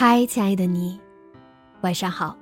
[0.00, 0.96] 嗨，亲爱的你，
[1.80, 2.38] 晚上好。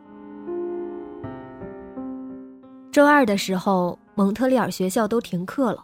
[2.92, 5.82] 周二的时候，蒙特利尔学校都停课了，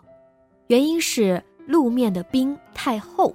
[0.66, 3.34] 原因是路面的冰太厚。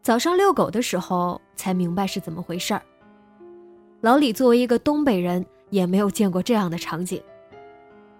[0.00, 2.80] 早上遛狗的时候才明白是怎么回事儿。
[4.00, 7.22] 老李作为一个东北人，也没有见过这样的场景。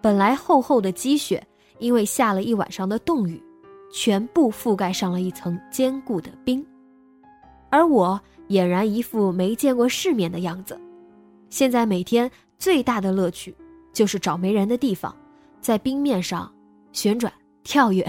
[0.03, 1.43] 本来厚厚的积雪，
[1.79, 3.43] 因为下了一晚上的冻雨，
[3.91, 6.63] 全部覆盖上了一层坚固的冰，
[7.71, 8.21] 而我。
[8.53, 10.79] 俨然一副没见过世面的样子。
[11.49, 13.55] 现在每天最大的乐趣
[13.93, 15.15] 就是找没人的地方，
[15.61, 16.53] 在冰面上
[16.93, 17.33] 旋转
[17.65, 18.07] 跳跃。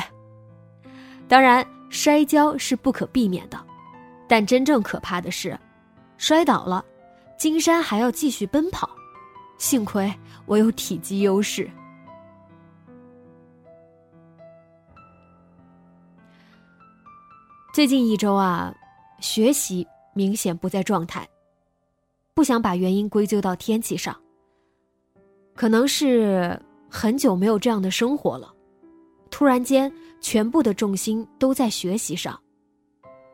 [1.28, 3.58] 当然，摔跤是不可避免的，
[4.28, 5.58] 但真正可怕的是，
[6.18, 6.84] 摔倒了，
[7.38, 8.90] 金山还要继续奔跑。
[9.58, 10.14] 幸亏
[10.46, 11.70] 我有体积优势。
[17.74, 18.76] 最近一周啊，
[19.20, 19.88] 学习。
[20.14, 21.28] 明显不在状态。
[22.34, 24.16] 不想把原因归咎到天气上。
[25.56, 28.52] 可能是很久没有这样的生活了，
[29.30, 32.40] 突然间全部的重心都在学习上，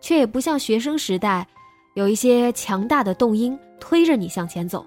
[0.01, 1.47] 却也不像学生时代，
[1.95, 4.85] 有一些强大的动因推着你向前走，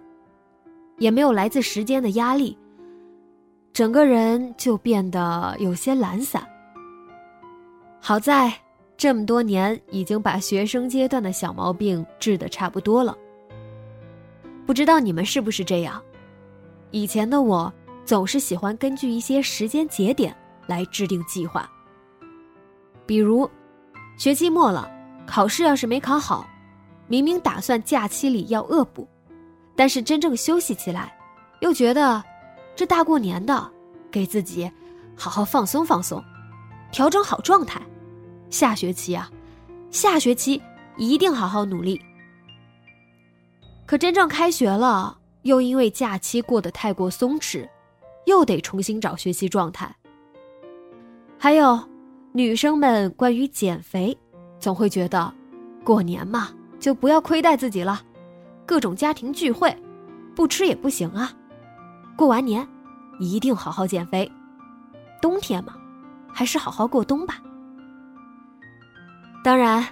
[0.99, 2.57] 也没有来自时间的压力，
[3.73, 6.47] 整个人就变得有些懒散。
[7.99, 8.53] 好在。
[8.97, 13.17] 这么多年，已经把学生阶段的小毛病治得差不多了。
[14.65, 16.01] 不知道你们是不是这样？
[16.93, 17.73] 以前的我
[18.05, 20.37] 总是喜欢根据一些时间节点
[20.67, 21.69] 来制定计划。
[23.05, 23.51] 比如，
[24.17, 24.89] 学期末了，
[25.27, 26.47] 考试要是没考好，
[27.09, 29.09] 明明打算假期里要恶补，
[29.75, 31.13] 但是真正休息起来，
[31.61, 32.23] 又觉得
[32.77, 33.69] 这大过年的，
[34.11, 34.71] 给自己
[35.17, 36.23] 好好放松放松，
[36.93, 37.83] 调整好状态。
[38.53, 39.31] 下学期啊，
[39.91, 40.63] 下学期
[40.99, 41.99] 一定好好努力。
[43.87, 47.67] 可真正开学了，又因为假期过得太过松弛，
[48.27, 49.91] 又得重新找学习状态。
[51.39, 51.81] 还有，
[52.33, 54.17] 女生们关于减肥，
[54.61, 55.33] 总会觉得，
[55.83, 58.03] 过年嘛，就不要亏待自己了，
[58.67, 59.75] 各种家庭聚会，
[60.37, 61.33] 不吃也不行啊。
[62.15, 62.69] 过完年，
[63.19, 64.31] 一定好好减肥。
[65.23, 65.75] 冬天嘛，
[66.31, 67.43] 还是好好过冬吧。
[69.43, 69.85] 当然，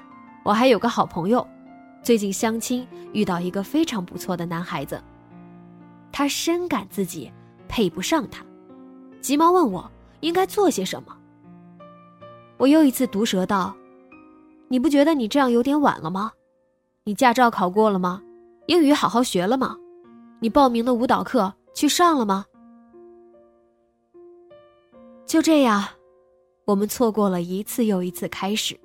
[0.44, 1.44] 我还有个好朋友，
[2.04, 5.02] 最近相亲遇到一个非常不错的男孩子。
[6.12, 7.32] 他深感自己
[7.68, 8.44] 配不上他，
[9.20, 9.90] 急忙问我
[10.20, 11.16] 应该做些什么。
[12.58, 13.74] 我又一次毒舌道
[14.68, 16.30] ：“你不觉得你这样有点晚了吗？
[17.02, 18.22] 你驾照考过了吗？
[18.66, 19.76] 英语好好学了吗？
[20.38, 22.46] 你报名的舞蹈课去上了吗？”
[25.26, 25.84] 就这样，
[26.66, 28.78] 我们错过了一次又一次开始。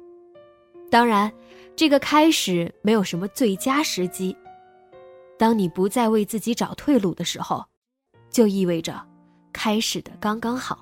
[0.90, 1.32] 当然，
[1.76, 4.36] 这个开始没有什么最佳时机。
[5.38, 7.66] 当你不再为自己找退路的时候，
[8.30, 9.02] 就意味着
[9.52, 10.80] 开始的刚刚好。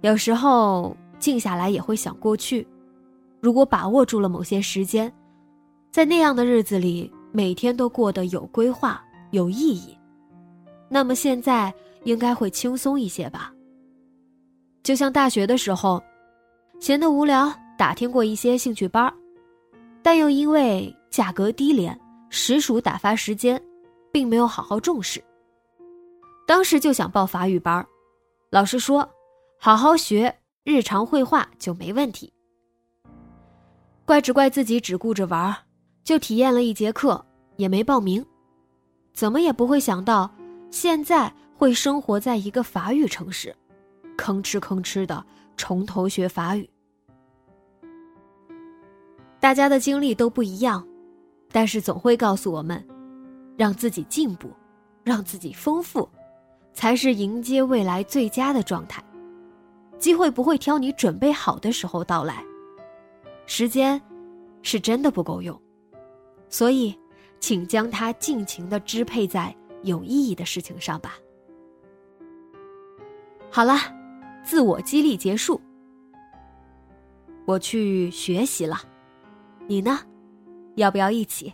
[0.00, 2.66] 有时候静下来也会想过去，
[3.40, 5.12] 如果把握住了某些时间，
[5.92, 9.96] 在那样的日子里，每天都过得有规划、有意义，
[10.88, 11.72] 那么现在
[12.02, 13.52] 应该会轻松一些吧。
[14.82, 16.02] 就像大学的时候。
[16.82, 17.48] 闲得无聊，
[17.78, 19.14] 打听过一些兴趣班
[20.02, 21.96] 但又因为价格低廉，
[22.28, 23.62] 实属打发时间，
[24.10, 25.22] 并没有好好重视。
[26.44, 27.86] 当时就想报法语班
[28.50, 29.08] 老师说，
[29.60, 32.32] 好好学日常绘画就没问题。
[34.04, 35.56] 怪只怪自己只顾着玩
[36.02, 37.24] 就体验了一节课，
[37.58, 38.26] 也没报名，
[39.14, 40.28] 怎么也不会想到，
[40.72, 43.54] 现在会生活在一个法语城市，
[44.18, 45.24] 吭哧吭哧的
[45.56, 46.68] 从头学法语。
[49.40, 50.86] 大家的经历都不一样，
[51.50, 52.84] 但是总会告诉我们，
[53.56, 54.50] 让自己进步，
[55.02, 56.08] 让自己丰富，
[56.72, 59.02] 才是迎接未来最佳的状态。
[59.98, 62.44] 机会不会挑你准备好的时候到来。
[63.46, 64.00] 时间
[64.62, 65.60] 是真的不够用，
[66.48, 66.96] 所以，
[67.40, 71.14] 请将它尽情的支配在有意义的事情上吧。
[73.50, 73.74] 好了，
[74.42, 75.60] 自我激励结束，
[77.46, 78.76] 我去学习了，
[79.66, 79.98] 你呢？
[80.76, 81.52] 要不要一起？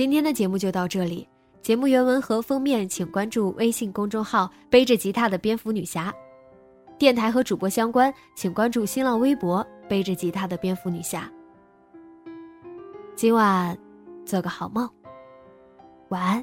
[0.00, 1.28] 今天的节目就到这里。
[1.60, 6.10] 节目原文和封面，请关注微信公众号“背着吉他的蝙蝠女侠”。
[6.96, 11.30] 电台和主播相关，请关注新浪微博“背着吉他的蝙蝠女侠”。
[13.14, 13.76] 今晚
[14.24, 14.88] 做个好梦，
[16.08, 16.42] 晚安。